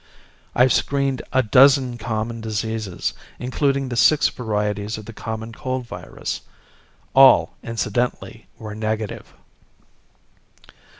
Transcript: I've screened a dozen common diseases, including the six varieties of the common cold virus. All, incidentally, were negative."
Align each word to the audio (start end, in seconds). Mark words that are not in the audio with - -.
I've 0.55 0.73
screened 0.73 1.21
a 1.31 1.43
dozen 1.43 1.99
common 1.99 2.41
diseases, 2.41 3.13
including 3.37 3.89
the 3.89 3.95
six 3.95 4.29
varieties 4.29 4.97
of 4.97 5.05
the 5.05 5.13
common 5.13 5.51
cold 5.53 5.85
virus. 5.85 6.41
All, 7.13 7.53
incidentally, 7.61 8.47
were 8.57 8.73
negative." 8.73 9.31